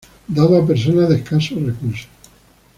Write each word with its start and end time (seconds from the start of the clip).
Dado 0.27 0.55
a 0.55 0.65
personas 0.65 1.09
de 1.09 1.17
escasos 1.17 1.63
recursos. 1.63 2.07